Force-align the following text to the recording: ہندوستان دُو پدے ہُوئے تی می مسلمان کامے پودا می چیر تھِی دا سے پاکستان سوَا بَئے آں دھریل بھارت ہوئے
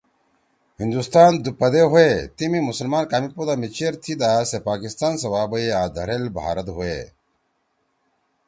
ہندوستان 0.81 1.31
دُو 1.43 1.51
پدے 1.59 1.81
ہُوئے 1.89 2.09
تی 2.35 2.45
می 2.51 2.59
مسلمان 2.69 3.03
کامے 3.09 3.29
پودا 3.35 3.55
می 3.59 3.67
چیر 3.75 3.93
تھِی 4.03 4.13
دا 4.21 4.31
سے 4.49 4.57
پاکستان 4.69 5.13
سوَا 5.21 5.43
بَئے 5.49 5.69
آں 5.79 5.89
دھریل 5.95 6.23
بھارت 6.35 6.67
ہوئے 6.75 6.97